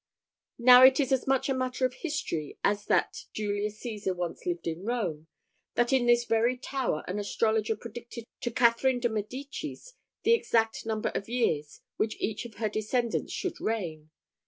Now 0.57 0.83
it 0.83 0.99
is 0.99 1.11
as 1.11 1.27
much 1.27 1.47
a 1.47 1.53
matter 1.53 1.85
of 1.85 1.93
history 1.93 2.57
as 2.63 2.87
that 2.87 3.17
Julius 3.33 3.83
Cæsar 3.83 4.15
once 4.15 4.47
lived 4.47 4.67
at 4.67 4.79
Rome, 4.79 5.27
that 5.75 5.93
in 5.93 6.07
this 6.07 6.25
very 6.25 6.57
tower 6.57 7.03
an 7.07 7.19
astrologer 7.19 7.75
predicted 7.75 8.25
to 8.41 8.49
Catherine 8.49 8.99
de 8.99 9.09
Medicis 9.09 9.93
the 10.23 10.33
exact 10.33 10.87
number 10.87 11.09
of 11.09 11.29
years 11.29 11.81
which 11.97 12.17
each 12.19 12.45
of 12.45 12.55
her 12.55 12.67
descendants 12.67 13.31
should 13.31 13.61
reign. 13.61 14.09